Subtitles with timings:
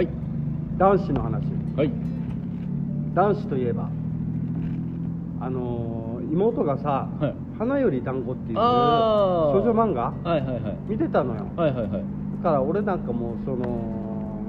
[0.00, 0.08] はい。
[0.78, 1.42] 男子の話。
[1.76, 1.92] はい。
[3.14, 3.90] 男子といえば
[5.40, 9.58] あのー妹がさはい「花より団子っていうあー。
[9.60, 10.14] 少女漫画？
[10.24, 10.76] はいはいはい。
[10.88, 11.44] 見てたのよ。
[11.54, 11.90] はいはいはい。
[11.90, 14.40] だから俺なんかもうその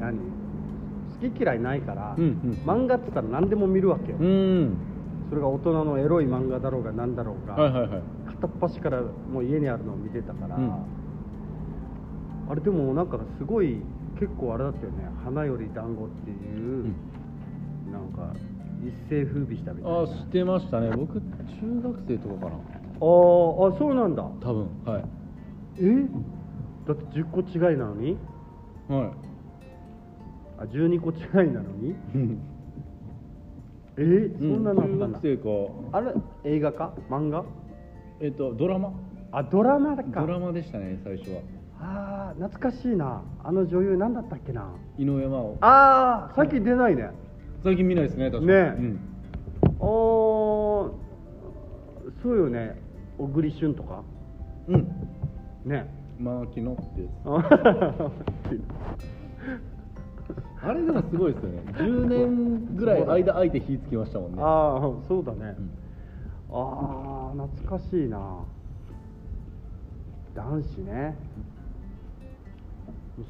[0.00, 0.18] 何？
[1.20, 4.76] 好き嫌いないから、うんうん漫画って言ったら何でも見るわけよ、うーん。
[5.28, 8.02] それが大人のエロい漫画だろうが何だろうが、はいはいはい。
[8.26, 9.02] 片っ端から
[9.32, 10.72] もう家にあるのを見てたから、うん。
[12.50, 13.82] あれでもなんかすごい
[14.18, 16.84] 結構あれだったよね「花より団子っていう、
[17.92, 18.34] なんか
[18.82, 20.00] 一世風靡したみたいな。
[20.02, 20.90] あ知ってましたね。
[20.96, 21.22] 僕中
[21.82, 22.56] 学生とかかな。
[22.56, 24.22] あーあそうなんだ。
[24.40, 25.04] 多分はい。
[25.80, 26.06] え？
[26.86, 28.16] だって10個違いなのに？
[28.88, 29.12] は
[30.58, 31.90] あ12個違いなのに？
[31.90, 31.94] い
[33.98, 34.30] え？
[34.38, 35.48] そんなのあっ中たんだ、学生か。
[35.98, 36.14] あれ？
[36.56, 36.92] 映画か？
[37.08, 37.44] 漫画？
[38.20, 38.92] えっとドラマ。
[39.30, 40.20] あドラマだか。
[40.22, 41.40] ドラマでしたね最初は。
[41.80, 43.22] ああ懐かしいな。
[43.42, 44.70] あの女優何だったっけな。
[44.98, 45.58] 井上真央。
[45.60, 47.10] ああ最近出ないね。
[47.62, 48.46] 最近見ないですね確かに。
[48.46, 48.54] ね。
[48.54, 49.00] うん。
[49.80, 50.92] あー
[52.22, 52.76] そうよね。
[53.18, 54.02] 小栗旬とか。
[54.68, 54.86] うん。
[55.64, 55.88] ね。
[56.18, 58.10] 牧野ってやあ
[58.48, 58.60] つ。
[60.60, 61.62] あれでもすごいですよね。
[61.76, 64.38] 10年ぐらい間空いて火つきましたもんね。
[64.42, 65.70] あーそうだね、うん。
[66.52, 68.18] ああ懐かしいな。
[70.34, 71.16] 男子ね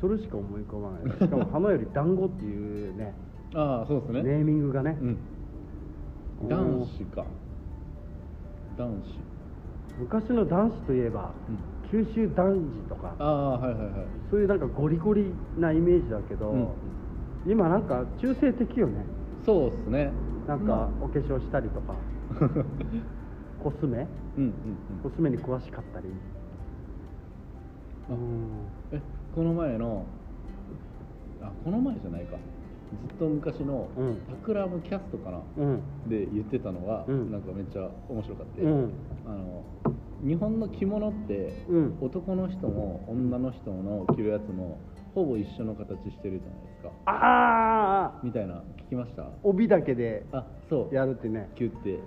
[0.00, 1.18] それしか思い浮かばない。
[1.18, 3.14] しかも花より団子っていうね
[3.54, 4.22] ああそうですね。
[4.22, 6.48] ネーミングがね、うん。
[6.48, 7.24] 男子か。
[8.76, 9.18] 男子。
[10.00, 11.32] 昔の男子といえば、
[11.90, 13.14] 九州男児とか。
[13.18, 13.92] ああはいはいはい。
[14.30, 16.68] そういうなんかゴリゴリなイメージだけど、うん。
[17.46, 19.04] 今なんか中性的よね。
[19.44, 20.12] そうっすね。
[20.46, 21.94] なんかお化粧したりとか、
[23.62, 24.06] コスメ？
[24.36, 24.52] うんうん
[25.02, 26.06] コスメに詳しかったり。
[28.10, 28.18] あうん
[28.92, 29.00] え
[29.38, 30.04] この前の
[31.40, 32.36] あこの前じゃないか。
[33.06, 34.16] ずっと昔のうん。
[34.28, 35.80] タクラムキャストかな、うん。
[36.10, 37.30] で言ってたのが、うん。
[37.30, 38.92] なんかめっちゃ面白かった、うん。
[39.26, 39.62] あの
[40.26, 41.98] 日本の着物って、うん。
[42.00, 44.80] 男の人も女の人の着るやつも
[45.14, 46.90] ほぼ一緒の形してるじゃないですか。
[47.06, 49.24] ああみたいな聞きました？
[49.44, 50.94] 帯だけであそう。
[50.94, 51.48] やるってね。
[51.54, 52.00] キュッて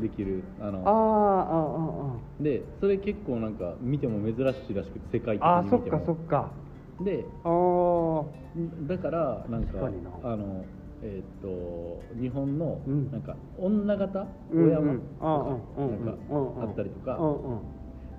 [0.00, 6.50] できるああーのあーでそれ結構なんか見ても珍しいらしくて世界的あーあーそってに見もかそっか
[7.00, 8.24] であー。
[8.88, 9.78] だからなんか
[10.24, 10.64] あの
[11.02, 13.10] えーっと日本のうん。
[13.12, 14.68] なんか女型うんうん。
[14.68, 17.18] 親山とあかなんかあったりとか。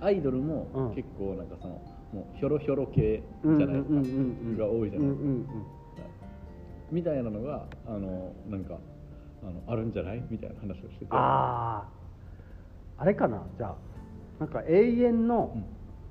[0.01, 0.95] アイドルもうん。
[0.95, 1.73] 結構なんかその
[2.13, 3.89] もうひょろひょろ系じゃないです
[4.57, 4.63] か。
[4.63, 5.53] が多いじゃないですか。
[6.91, 8.79] みたいなのがあのなんか
[9.43, 10.23] あのあるんじゃない？
[10.29, 11.07] みたいな話をしてて。
[11.11, 11.83] あ
[12.97, 13.45] ああれかな？
[13.57, 13.75] じゃあ
[14.39, 15.53] なんか永遠の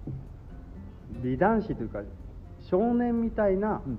[0.07, 1.23] うん。
[1.23, 2.01] 美男子というか
[2.71, 3.99] 少年みたいなうん。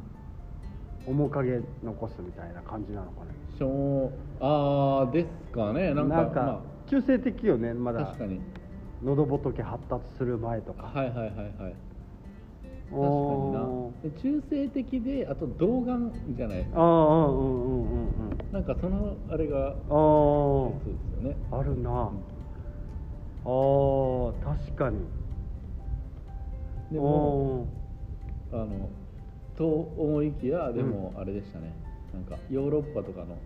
[1.08, 5.94] 面影残すみたいな感じなのかねしょうあーですかね。
[5.94, 7.74] なんかま中性的よね。
[7.74, 8.06] まあ、だ。
[8.06, 8.40] 確かに。
[9.04, 10.88] 喉仏発達する前とか。
[10.88, 11.56] はいはいはいはい。
[11.56, 11.58] 確
[12.92, 14.10] かにおな。
[14.10, 16.58] で中性的であと童顔じゃない。
[16.58, 18.54] ですかああうんうんうんうんうん。
[18.54, 21.36] なんかそのあれがあそうですよね。
[21.52, 22.12] ああるな。
[23.46, 24.98] あー確かに。
[26.92, 27.68] でも
[28.52, 28.90] あの
[29.58, 29.66] と
[29.98, 31.74] 思いきやでもあれでしたね、
[32.14, 33.38] なんかヨーロッパとかの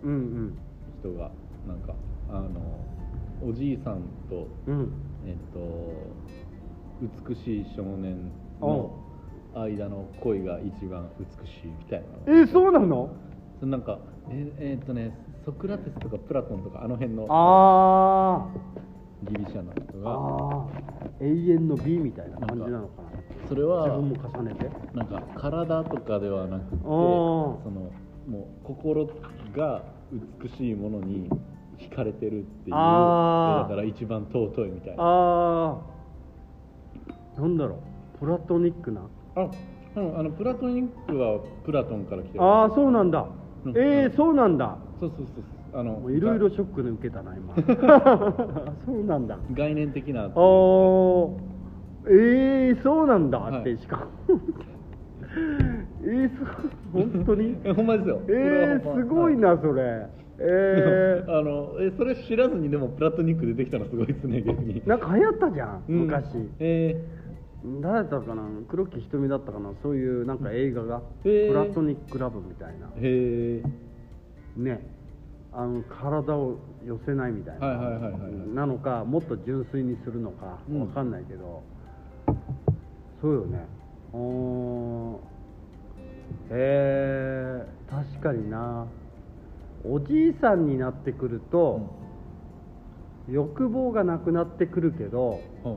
[1.00, 1.30] 人が
[1.66, 1.94] なんか
[2.30, 2.80] あの
[3.42, 4.92] おじいさんとうん。
[5.26, 5.92] えっと
[7.26, 8.92] 美しい少年の
[9.54, 13.10] 間の恋が一番美しいみたいなえーそうなの？
[13.62, 13.98] なんか
[14.30, 17.26] ええーっとねソクラテスとかプラトンとかあの辺の。
[17.28, 18.48] あ
[19.24, 20.66] ギリシャの人ーが
[21.20, 23.08] 永遠の美みたいな感じなのかな。
[23.48, 24.70] それは自分も重ねて。
[24.94, 27.90] なんか体とかではなくてその
[28.28, 29.06] もう心
[29.54, 29.82] が
[30.40, 31.28] 美しいものに
[31.78, 32.76] 惹かれてるっていうだ
[33.68, 35.02] から一番尊いみたいな。
[35.02, 35.78] あ
[37.36, 37.76] あなんだろ
[38.16, 38.18] う。
[38.18, 39.02] プラトニックな。
[39.36, 39.50] あ
[39.96, 42.44] うんあのプラトニックはプラトンから来てる。
[42.44, 43.26] ああそうなんだ。
[43.64, 43.76] うん。
[43.76, 44.78] えー、そうなんだ。
[45.00, 47.54] そうそうそうそうあのいろいろショックで受けたな今。
[48.86, 49.38] そうなんだ。
[49.52, 50.24] 概念的な。
[50.24, 51.30] あー。
[52.06, 53.60] えー、そうなんだはい。
[53.60, 54.02] ってしかも。
[56.04, 56.46] えー、そう
[56.92, 57.56] 本当に？
[57.64, 58.20] え ほんまですよ。
[58.28, 60.06] えー、すごいなそれ。
[60.38, 64.82] えー、 あのえそれ知らずにでもプラトニック出てきたのすごいですね逆に。
[64.86, 65.96] なんか流行ったじゃんうん。
[66.02, 66.26] 昔、
[66.60, 67.04] え
[67.80, 68.42] 誰だったかな？
[68.68, 69.70] 黒木瞳だったかな？
[69.82, 71.48] そういうなんか映画が、へー。
[71.48, 72.86] プラトニックラブみたいな。
[72.88, 73.62] ー、へえ
[74.60, 74.93] ね
[75.56, 78.32] あの体を寄せないみたいな、はいはいはいはいはい。
[78.54, 80.80] なのかもっと純粋にするのかうん。
[80.80, 81.62] わかんないけど、
[83.22, 83.64] そうよね。
[84.12, 85.16] あー。
[86.50, 88.86] へえ確かにな。
[89.84, 91.94] おじいさんになってくると、
[93.30, 95.76] 欲望がなくなってくるけどうん。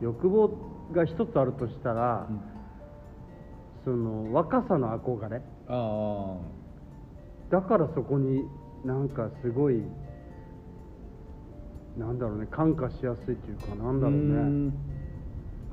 [0.00, 0.50] 欲望
[0.92, 2.40] が一つあるとしたら、うん。
[3.84, 5.40] その若さの憧れ。
[5.68, 6.38] あ
[7.50, 8.44] だからそこに
[8.84, 9.82] なんかすごい
[11.96, 14.72] なんだろうね感化しやすいっていうかなんだろうーね。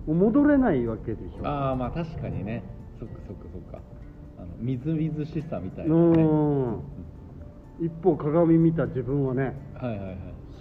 [0.07, 1.47] う戻れないわけでしょ。
[1.47, 2.63] ああまあ確かにね。
[3.00, 3.79] そっかそっかそっか。
[4.38, 6.81] あのみずみずしさみたいなうねん。
[7.79, 10.17] 一方鏡見た自分はねはいはいはい。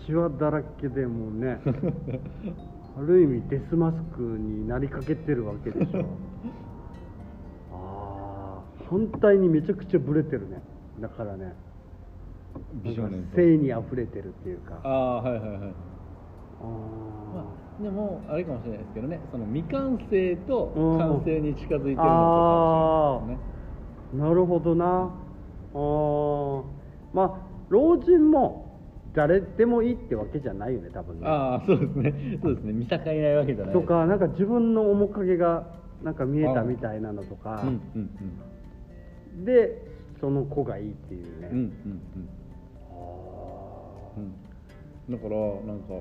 [0.07, 1.61] シワだらけでもうね
[2.97, 6.05] ある意味デスマスクになりかけてるわけでしょ。
[7.73, 10.63] ああ反対にめちゃくちゃブレてるね
[11.01, 11.55] だからね
[12.83, 13.37] 美少年と。
[13.37, 14.81] 性にあふれてるっていうか。
[14.83, 15.75] ああはいはいはい。
[16.63, 16.65] あ
[17.35, 17.47] ま
[17.79, 19.21] あ、でもあれかもしれないですけどね。
[19.31, 20.99] その未完成とうん。
[20.99, 22.05] 完成に近づいてるのとか
[23.23, 23.51] もしれないですね。
[24.15, 24.19] ー。
[24.19, 24.87] なるほどな。
[25.75, 26.65] あー。
[27.13, 28.79] まあ老人も
[29.15, 31.27] 誰でもいいってわけじゃないよね多分ね。
[31.27, 32.39] ああそうですね。
[32.43, 32.73] そうですね。
[32.73, 33.75] 見境ないわけじゃない。
[33.75, 35.67] とかなんか自分の面影が
[36.03, 37.99] なんか見えたみたいなのとか、うんう
[39.41, 39.45] ん。
[39.45, 39.83] で
[40.21, 42.29] その子がいいっていうね、うんうんうん。
[42.93, 42.95] あ
[44.17, 44.33] うんうん。
[45.11, 45.95] だからなんか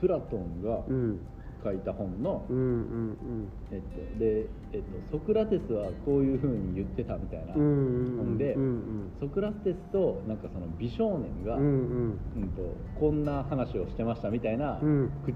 [0.00, 0.84] プラトンが
[1.62, 9.12] 書いた本の、うんうんえっと、で、えっと、ソクラテスはこういうふうに言ってたみたいなうんうんうん本で、うんうん。
[9.20, 12.20] ソクラテスとなんかその美少年が、うんうん。
[12.36, 15.10] うんとこんな話をしてましたみたいな、うん。
[15.24, 15.34] く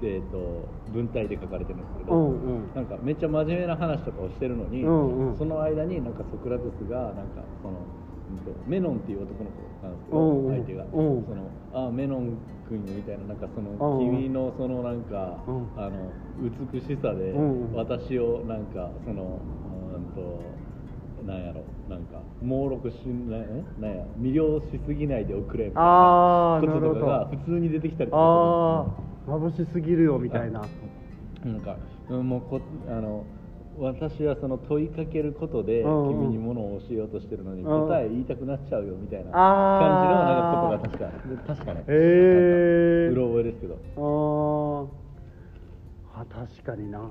[0.00, 2.74] えー、と文体で書かれてるんですけうど、んうん。
[2.74, 5.38] なんかめっちゃ真面目な話とかをしてるのに、うんうん。
[5.38, 10.54] その間になんかソクラテスがなんかその、うんとメノンっていう男の子なんですけど、うんうん。
[10.54, 11.24] 相手が、うん。
[11.24, 14.08] そのあメノン君よみたいななんかその、うん。
[14.08, 15.66] うん君のそのなんか、うん。
[15.76, 17.70] あの美しさでうん。
[17.70, 19.40] うん私をなんかその
[19.94, 20.38] うんと
[21.26, 23.64] なんやろなんか猛録しなえ？
[23.80, 30.64] なんや魅了しすぎないでおくれみたいなこととかが普通に出てきたりとあかあ眩しすぎるよみたいな。
[31.44, 31.76] なんか、
[32.08, 33.24] うん、もうこあの
[33.78, 37.86] 私はその問いかけることで君にものを教えようとしてるのにうん。
[37.86, 43.12] 答え言いたくなっちゃうよみたいな感じのなんかことが確か確かね、へー。
[43.12, 43.78] うろ覚えですけど。
[43.96, 46.22] あー。
[46.22, 47.08] あ確かにな。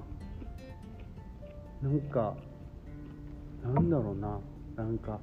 [1.82, 2.36] なんか
[3.64, 4.40] なんだろうな。
[4.76, 5.20] なんか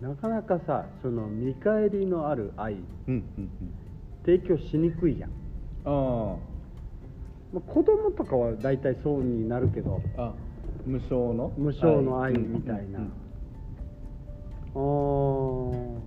[0.00, 2.72] なかなかさその見返りのある愛。
[2.74, 3.50] うんうんうん
[4.24, 5.30] 提供しにくいじゃん、
[5.84, 6.36] あ
[7.52, 10.34] まあ、子供とかは大体そうになるけどああ。
[10.86, 11.52] 無償の？
[11.58, 13.00] 無償の愛みたいな。
[13.00, 13.12] うん
[14.72, 16.00] あー。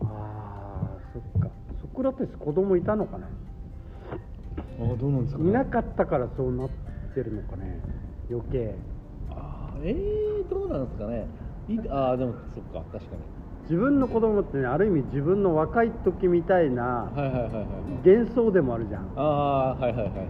[0.00, 1.50] あーそっか。
[1.80, 3.24] ソクラテス子供いたのかね
[4.80, 6.68] うんあどうなんですか、ね、いなかったからそうなっ
[7.14, 7.80] てるのかね。
[8.30, 8.74] 余計。
[9.30, 11.26] あーえー、どうなんですかね。
[11.68, 13.22] いああでもそっか確かに
[13.68, 17.10] 自分の子供ってねある意味自分の若い時みたいな
[18.04, 19.12] 幻想でもあるじゃん。
[19.16, 20.22] ああはいはいはいは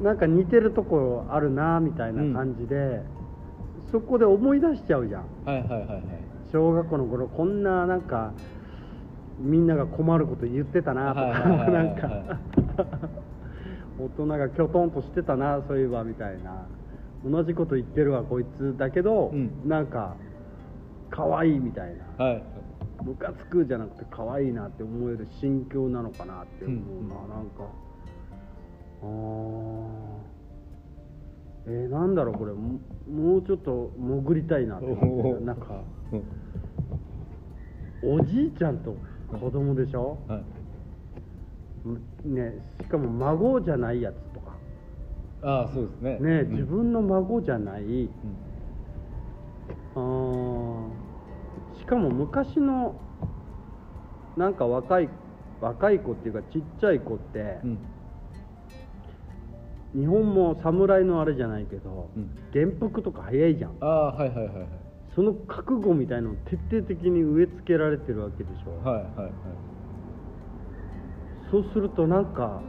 [0.00, 0.02] い。
[0.02, 3.02] なんか似てるとこあるなみたいな感じで、
[3.90, 5.26] そこで思い出しちゃうじゃん。
[5.44, 6.02] はいはいはいはい。
[6.50, 8.32] 小学校の頃こんななんか
[9.38, 11.24] みんなが困ること言ってたなとか
[11.70, 12.10] なんか。
[13.98, 16.66] 大人がきょとんとしてたなそういえばみたいな。
[17.24, 18.76] 同じこと言ってるわこいつ。
[18.78, 19.50] だけど、うん。
[19.66, 20.16] なんか
[21.10, 22.24] 可愛いみたいな。
[22.24, 22.42] はい。
[23.04, 26.78] ムカつくじゃなくて可愛いなって思える心境なのかなって思う。
[26.78, 26.86] な、う
[27.26, 27.28] ん。
[27.28, 27.64] なんか。
[29.02, 29.08] あー。
[31.68, 32.52] えー、なんだろうこれ。
[32.52, 35.82] ももうちょっと潜りたいなって思なんか。
[36.12, 36.22] うん。
[38.18, 38.94] おじいちゃんと
[39.40, 40.44] 子供でしょ、はい。
[42.28, 44.56] ね、しかも孫じゃないやつとか。
[45.42, 46.18] ああそうですね。
[46.20, 46.50] ね、うん。
[46.52, 47.82] 自分の孫じゃない。
[47.82, 48.08] うん。
[49.94, 50.85] あー
[51.86, 52.96] しかも昔の
[54.36, 55.08] なんか若い
[55.60, 57.78] 若い子っていうかちっちゃい子って、うん。
[59.94, 62.28] 日本も侍のあれじゃないけど、うん。
[62.52, 63.76] 元服とか早いじゃん。
[63.80, 64.68] ああはいはいはいはい。
[65.14, 69.32] その覚悟みたいのを徹底的に植え付けられてるわけでしょ、はいはいはい。
[71.52, 72.60] そうするとなんか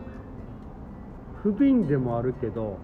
[1.41, 2.77] 不憫でもあるけど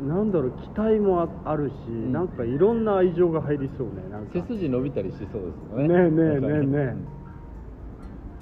[0.00, 2.12] なんだろう期待もああるし、ん。
[2.12, 4.46] なんかいろんな愛情が入りそうねなんか。
[4.46, 5.88] 背筋伸びたりしそうですよね。
[5.88, 6.96] ねえねえねえね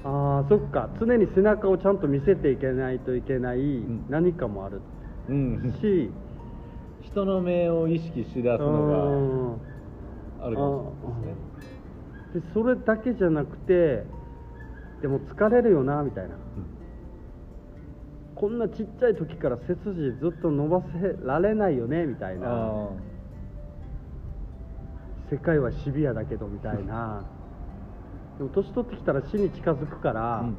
[0.04, 0.88] ああそっか。
[1.00, 4.04] 常に背中をちゃんと見せていけないといけないん。
[4.08, 4.80] 何かもある
[5.28, 6.10] うん、うんし、
[7.02, 8.72] 人の目を意識しだすうん。
[8.72, 9.58] の
[10.40, 11.34] があるかもしれない
[12.34, 12.40] ですね。
[12.40, 14.04] でそれだけじゃなくて
[15.02, 16.36] でも疲れるよなみたいな
[18.36, 22.46] こんなちっちゃい時から背筋ずっと伸ばせられないよねみたいな。
[22.48, 22.90] あ
[25.30, 27.24] 世界はシビアだけどみたいな。
[28.36, 30.56] でも年取ってきたら死に近づくから、うん。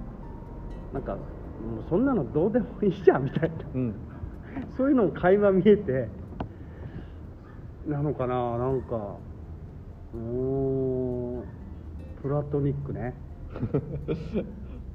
[0.91, 3.55] なんかもうそんなのどうでもいいじゃんみたいな。
[3.75, 3.96] うん。
[4.75, 6.10] そういうのも垣間見えて
[7.86, 9.17] なのかななんか
[12.24, 13.13] プラトニックね。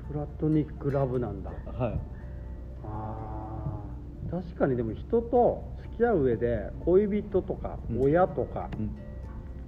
[0.08, 1.52] プラトニックラブなんだ。
[1.78, 2.11] はい
[4.30, 8.02] 確かにでも人と付き合う上で恋人とかうん。
[8.02, 8.90] 親とか、うん。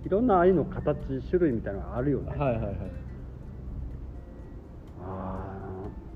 [0.06, 0.96] いろんな愛の形
[1.30, 2.76] 種類みたいなのがあるよね、はいはいはい。
[5.02, 5.50] あ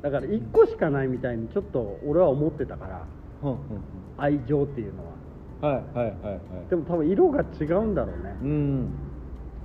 [0.00, 0.02] ー。
[0.02, 3.06] だから1個しかないみたいにちょっと俺は思ってたから
[3.42, 3.58] うんうん
[4.16, 5.18] 愛情っていうのは。
[5.60, 6.70] はいはいはいはい。
[6.70, 8.36] でも多分色が違うんだろうね。
[8.42, 8.88] うん。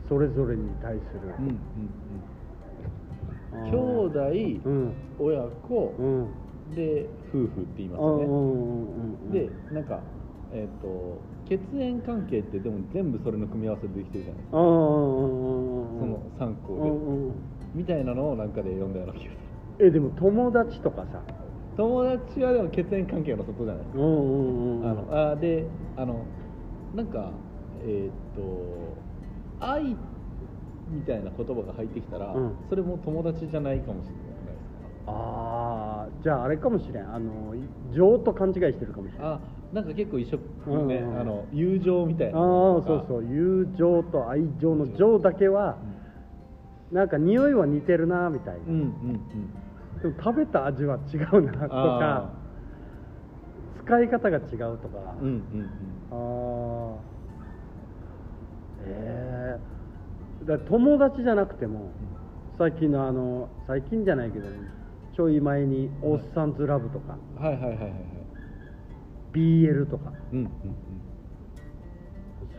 [0.09, 1.59] それぞれに対する、うんうん
[3.55, 3.71] うん。
[3.71, 4.19] 兄弟、
[4.65, 4.93] うん。
[5.19, 6.42] 親子うん
[6.73, 8.17] で夫婦って言いますよ
[9.31, 10.01] ね、でなんか
[10.53, 14.57] えっ、と血縁関係ってでも全部それの組み合わせでできてるじゃないですか。
[14.57, 14.61] そ
[16.05, 16.91] の3個で、
[17.73, 19.27] みたいなのをなんかで読んだような気がす
[19.79, 19.87] る。
[19.87, 21.21] えでも友達とかさ。
[21.75, 25.65] 友達はでも血縁関係の外じゃないですか、あのあで
[25.97, 26.23] あの
[26.93, 27.31] なんか
[27.83, 28.95] えっ、と
[29.59, 29.97] 愛
[30.89, 32.55] みたいな言葉が入ってきたら、うん。
[32.69, 34.22] それも友達じゃないかもしれない
[35.05, 37.13] ああじゃああれかもしれん。
[37.13, 37.53] あの
[37.95, 39.23] 情と勘違いしてるかもしれん。
[39.25, 42.39] ああなんか結構一緒うんね、あの友情みたいな。
[42.39, 43.25] あーそうそう。
[43.25, 45.77] 友情と愛情の情だけは
[46.91, 50.01] なんか匂いは似てるなみたいな、うんうんうん。
[50.01, 52.43] でも食べた味は違うなとかあ
[53.83, 55.69] 使い方が違うとか、うんうん
[56.11, 57.13] ああ
[58.85, 61.93] ええだから友達じゃなくても
[62.57, 64.47] 最近のあの最近じゃないけど
[65.15, 67.17] ちょい前に「おっさんずラブ」とか。
[67.37, 67.81] うんはいはいはいはい。
[67.83, 67.93] はい
[69.33, 70.11] BL とか。
[70.31, 70.49] うんうん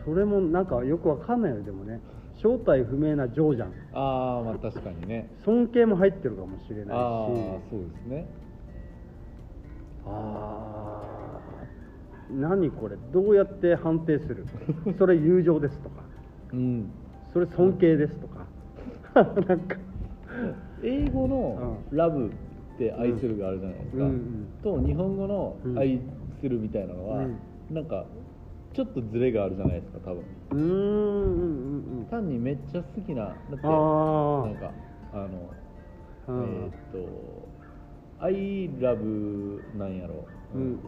[0.03, 1.99] それもなんかよくわかんないよでもね。
[2.35, 5.31] 正体不明な情じゃんああまあ確かにね。
[5.45, 6.91] 尊敬も入ってるかもしれないし。
[6.91, 8.27] ああそうですね。
[10.05, 14.45] あー何これどうやって判定する？
[14.99, 16.03] それ友情ですとか。
[16.53, 16.91] うん。
[17.33, 18.45] それ尊敬ですとか。
[19.47, 19.77] なんか。
[20.83, 22.31] 英語の「ラブ」
[22.75, 24.03] って愛するがあるじゃないですか、
[24.63, 25.77] と日本語のうん。
[25.79, 25.99] 愛
[26.41, 27.27] するみたいなのは、
[27.71, 28.05] なんか
[28.73, 30.23] ちょっっとズレがあるじゃないですか多分。
[30.51, 34.71] うーん単にめっちゃ好きなだってなんか
[35.13, 35.49] あの
[36.27, 37.47] うんえーっと
[38.19, 40.77] 「アイラブなんやろ、うんうん。
[40.77, 40.81] と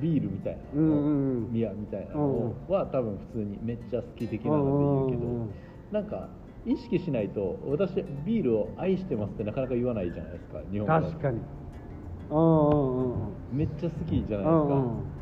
[0.00, 0.80] ビールみたいな。
[0.80, 5.46] のビアみたいなのは多分普通にめっちゃ好き的なので言うけど
[5.90, 6.28] なんか
[6.68, 7.94] 意識しないと私
[8.26, 11.40] ビールを愛してますってなかなか言わないじゃないですか日本確かに。
[12.30, 14.44] うんうんうんめっちゃ好きじゃないですか。
[14.44, 15.18] うんうん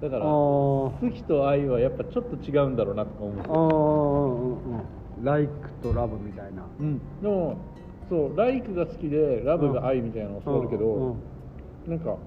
[0.00, 6.64] だから好きと愛はやっぱちょっと違うんだろうなとか思うんですうんうんライクとラブみたいな。
[6.78, 7.56] うん、でも
[8.10, 11.16] そうライクが好きでラブが愛みたいなのを教わるけど、うんうん。
[11.88, 12.18] なんか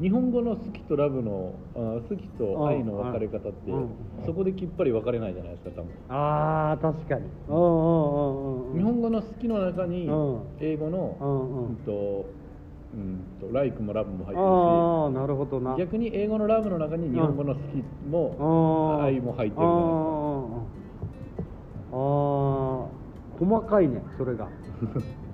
[0.00, 3.88] 日本語の好きとラブのあ好きと愛の分かれ方って、うん。
[4.26, 7.26] そこできっぱり分かれないじゃないですか多分、ああ確かに。
[7.48, 7.54] うん。
[7.54, 10.40] うんうんうん日本語の好きの中にうん。
[10.60, 11.66] 英語の、うんうん。
[11.68, 12.26] うんと
[12.94, 15.76] うんとライクもラブも入ってるしああなるほどな。
[15.76, 20.86] 逆に英語のラブの中に日本語の好きも愛も入ってるじゃないですか。
[21.92, 22.88] あーあ
[23.38, 24.48] 細かいねそれが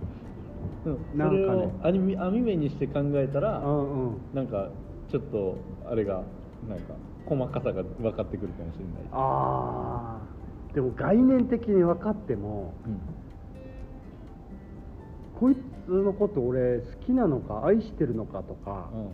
[0.85, 1.19] うん。
[1.19, 1.41] なんかね。
[1.81, 4.17] それを網目にして考えたら、うんうん。
[4.35, 4.71] なんか
[5.11, 5.57] ちょっと
[5.91, 6.23] あれが
[6.69, 6.95] なんか
[7.27, 9.05] 細かさが分かってくるかもしれない。
[9.13, 12.73] ああでも概念的に分かっても
[15.39, 19.11] こいつのこと俺好きなのか愛してるのかとか、うん。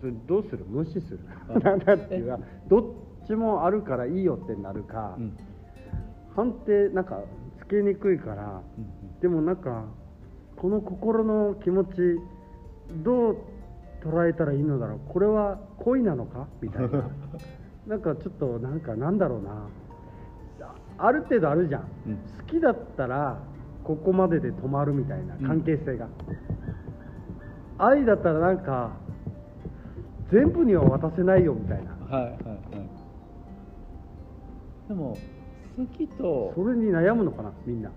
[0.00, 0.64] それどうする？
[0.68, 1.20] 無視する？
[1.48, 2.38] あ なんだっていうか
[2.68, 5.36] どっちもあるからいいよってなるか、うん。
[6.36, 7.22] 判定なんか
[7.58, 8.86] つけにくいから、うん
[9.24, 9.86] でもなんか
[10.54, 12.20] この心の気持ち
[13.02, 13.36] どう
[14.02, 15.00] 捉えたらいいのだろう。
[15.08, 16.46] これは恋なのか？
[16.60, 17.08] みたいな。
[17.88, 19.66] なんかちょっとなんかなんだろうな。
[20.98, 22.16] ある程度あるじゃん、うん。
[22.16, 23.38] 好きだったら
[23.82, 25.38] ここまでで止まるみたいな。
[25.48, 26.06] 関係性が、
[27.78, 28.90] 愛だったらなんか
[30.30, 31.92] 全部には渡せないよみたいな。
[32.14, 32.38] はいはいはい。
[34.88, 35.16] でも
[35.78, 37.50] 好きとそれに悩むのかな？
[37.64, 37.90] みんな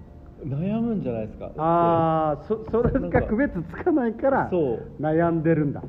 [0.46, 1.51] 悩むんじゃないですか。
[1.58, 5.01] ああそそれが区別つかないからそう。
[5.01, 5.82] 悩んでるんだ。
[5.82, 5.88] 好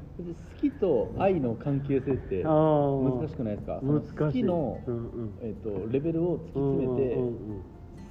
[0.58, 3.80] きと愛の関係性って難しくないですか？
[3.82, 4.10] 難しい。
[4.14, 5.38] その好きの、うんうん。
[5.42, 7.62] えっとレベルを突き詰めて、うんうんうん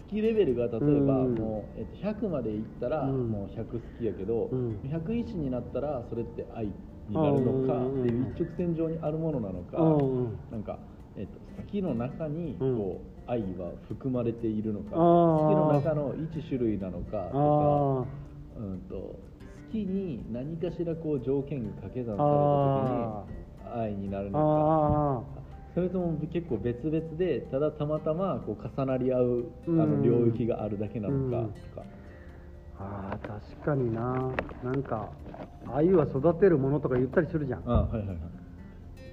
[0.08, 3.30] 好きレベルが例えばうんもう、えっと、100までいったらうん。
[3.30, 4.80] もう100好きやけど、うん。
[4.86, 6.68] 101になったらそれって愛
[7.10, 10.80] になるのかうんっていう一直線上にあるものなのか、うんなんか、
[11.18, 12.78] えっと、好きの中にうん。
[12.78, 18.06] こう、愛は含まれているのか好きの中の一種類なのかとかあ
[18.60, 19.20] うんと好
[19.72, 23.26] きに何かしらこう条件が掛け算されたあ
[23.74, 25.44] 時に愛になるあのかあ
[25.76, 29.78] それとも結構別々でただたまたまこう重なり合うあうん。
[29.78, 31.48] の領域があるだけなのかうん。
[31.50, 31.84] とか、
[32.80, 34.32] あー確かにな。
[34.64, 35.10] なんか
[35.68, 37.64] 愛は育てるものとか言ったりするじゃん。
[37.70, 38.18] あはいはいはい。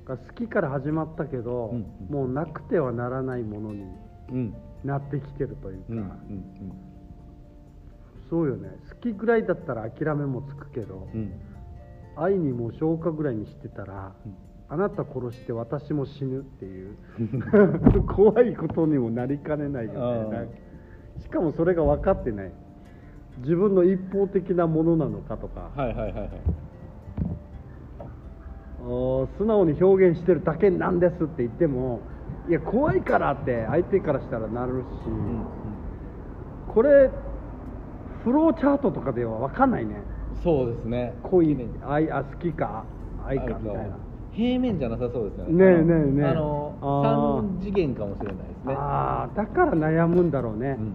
[0.06, 3.82] 好きから始まったけど、うんもうなくてはならないものに。
[3.82, 4.03] うん
[4.84, 6.94] なってきてるというか、うんうん
[8.30, 8.70] そうよね。
[8.88, 11.32] 好きぐらいだったら諦めもつくけど、うん。
[12.16, 14.34] 愛にもう消化ぐらいにしてたら、うん。
[14.68, 16.96] あなた殺して私も死ぬっていう。
[18.08, 20.48] 怖いことにもなりかねないよね。
[21.18, 22.52] しかもそれが分かってない。
[23.38, 26.30] 自分の一方的なものなのかとか、はいはいはいはい。
[29.38, 32.00] 素直に表現してるだけなんですって言っても
[32.48, 35.46] いや怖いからって相手からしたらなるし、うん
[36.74, 37.08] これ
[38.24, 39.94] フローチャートとかでは分かんないね。
[39.94, 41.14] うんそうですね。
[41.22, 42.84] 恋ね愛あ好きか
[43.24, 43.96] 愛かみたいな。
[44.32, 45.52] 平面じゃなさそうですよね。
[45.52, 46.26] ねえねえねえ。
[46.26, 47.42] あのあー。
[47.42, 48.74] 三次元かもしれないですね。
[48.74, 50.94] ああだから悩むんだろうね、うん。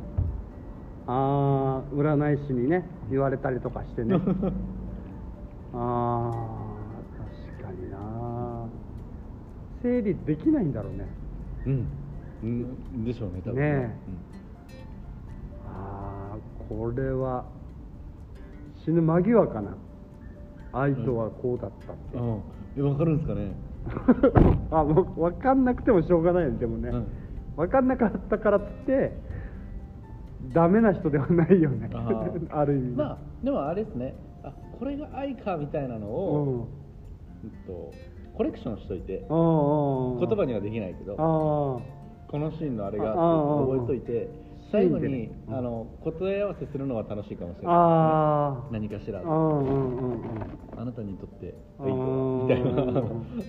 [1.08, 4.16] ああ占い師にね言われたりとかしてね。
[5.74, 6.32] ああ
[7.62, 7.98] 確かにな。
[9.82, 11.08] 整理できないんだろうね
[11.66, 11.88] うん、
[12.44, 13.96] うん、でしょうね多分ね。
[15.68, 16.38] ああ
[16.68, 17.46] これは
[18.84, 19.76] 死ぬ間際かな。
[20.72, 22.42] 愛とはこうだったって、うん、うん
[22.78, 23.52] えわかるんですかね？
[24.72, 27.08] あもう分かんなくてもしょうがないでもね、うん。
[27.58, 29.12] 分かんなかったからっつって
[30.54, 31.90] ダメな人ではないよね。
[31.94, 32.88] あ ある意味。
[32.90, 34.16] ねまあでもあれですね。
[34.44, 36.68] あこれが愛かみたいなのを、
[37.44, 37.50] うん。
[37.50, 37.92] うんと
[38.40, 41.20] コレクションしといて言葉にはできないけどあ
[42.32, 44.30] このシーンのあれが覚えといて
[44.72, 47.74] 最後に、あの答え合わせするのが楽しいかもしれな
[48.70, 48.72] い。
[48.72, 49.20] 何かしら。
[49.20, 49.24] あ
[50.86, 52.76] なたにとってあ愛とーはみたいな。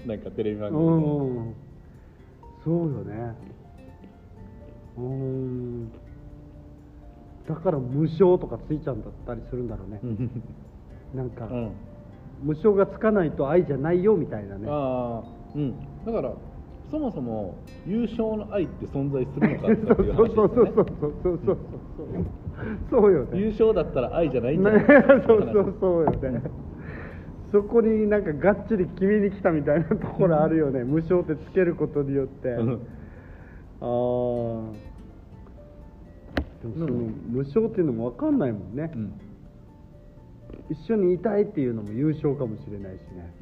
[0.17, 0.89] なんかテレビ番組で。
[0.89, 1.55] うんうん。
[2.65, 3.35] そうよね。
[4.97, 5.93] うん。
[7.47, 10.01] だから無償とかついちゃうんだったりするんだろうね。
[10.03, 10.43] うん。
[11.15, 11.73] なんか、うん
[12.43, 14.67] 無償がつかないと愛じゃないよみたいなね。
[14.69, 15.75] ああうん。
[16.05, 16.33] だから
[16.91, 17.55] そもそも
[17.87, 20.71] 優勝の愛って存在するのかそうっていうそう話ですよね。
[20.75, 21.57] そうそうそうそうそうそう
[22.91, 23.13] そう。
[23.13, 23.39] よね。
[23.39, 26.43] 優勝だったら愛じゃないん そう話そうそうよね。
[27.53, 30.85] そこになんかがっちり決めに来たみたいなところあるよね。
[30.85, 32.55] 無償ってつけることによって。
[32.55, 32.79] ああうん
[36.61, 36.87] でもその
[37.31, 39.13] 無償っていうのも分かんないもんね、うん
[40.71, 43.33] 一緒にいたいっていうのも優勝かもしれないしね。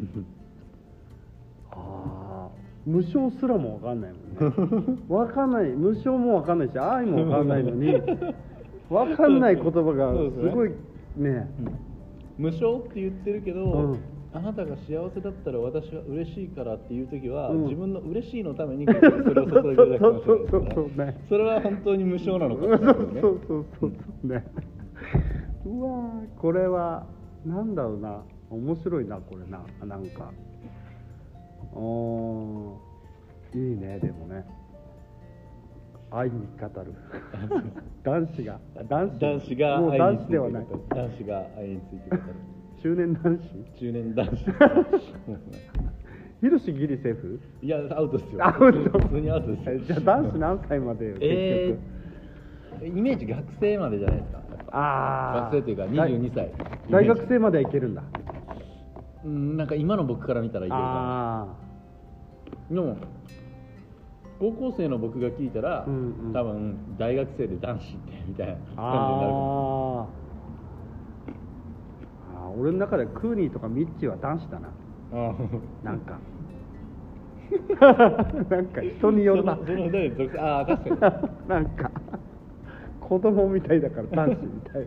[1.71, 4.99] ああ無償すらも分かんないもんね。
[5.09, 5.71] 分かんない。
[5.71, 7.92] 無償も分かんないし愛も分かんないのに
[8.88, 10.71] 分かんない言葉がすごい
[11.16, 11.49] ね。
[12.38, 13.99] 無償って言ってるけど、うん。
[14.33, 17.62] あなたが幸せだったら私は嬉しいからっていう時は、うん。
[17.64, 23.21] 自分の嬉しいのためにそれを注いでるだけかもしれないですそれは本当に無償なのかもしれないね。
[23.21, 24.44] そうそうそうそうね
[25.69, 27.07] うわーこれは
[27.45, 28.23] なんだろうな。
[28.51, 29.61] 面白いなこれな。
[29.85, 30.33] なんか。
[31.75, 34.45] おーいいねでもね。
[36.11, 36.95] 愛に語る。
[38.03, 38.59] 男子が。
[38.89, 39.19] 男子。
[39.19, 40.67] 男子がもう男子ではない。
[40.89, 42.23] 男子が愛について語る。
[42.83, 43.65] 中年男子？
[43.79, 44.37] 中年男子。
[46.41, 47.39] ヒロシギリセーフ？
[47.61, 48.47] いやアウトですよ。
[48.47, 48.99] アウト。
[49.01, 49.79] 普通にアウトですよ。
[49.81, 51.77] じゃあ男子何歳までよ結局、えー、
[52.87, 54.38] イメージ学生までじゃないですか。
[54.71, 56.51] ああ学生というか22歳。
[56.91, 58.03] 大学生まではいけるんだ。
[59.25, 61.47] うんなんか今の僕から見たらいけるかあ
[62.71, 62.97] なでも
[64.38, 66.33] 高校生の僕が聞いたら、うんうん。
[66.33, 70.09] 多分大学生で男子ってみたいな感じになるかも。
[72.37, 74.69] あ俺の中でクーニーとかミッチーは男子だな。
[75.12, 75.35] あ
[75.83, 76.19] なんか。
[78.51, 79.53] なんか人によるな。
[79.53, 81.91] ああ確かになんか
[83.09, 84.87] 子供みたいだから男子みたいな。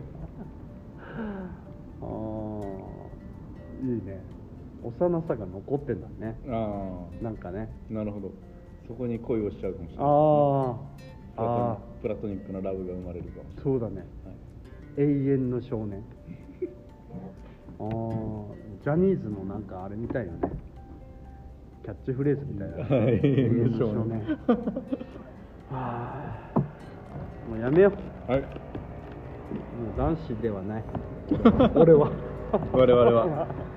[2.02, 2.82] あー
[3.82, 4.20] いいね。
[4.84, 6.36] 幼さが残ってんだね。
[6.48, 7.68] あなんかね。
[7.90, 8.30] あなるほど。
[8.86, 10.06] そこに恋をしちゃうかもしれない。
[10.06, 10.12] あ
[11.34, 13.44] ああプラトニックなラブが生まれるかも。
[13.60, 14.04] そうだね。
[14.96, 16.04] れない、永遠の少年。
[17.80, 17.88] ああ
[18.84, 20.38] ジャニーズのなんかあれみたいよね。
[21.82, 22.76] キャッチフレーズみたいな。
[22.76, 23.20] はい。
[23.20, 24.22] 永遠の少少年。
[24.22, 24.38] 年
[25.72, 26.62] はあ
[27.50, 28.44] もうやめようはい。
[29.96, 30.84] 男子ではない。
[31.74, 32.10] 俺は。
[32.72, 33.46] 我々は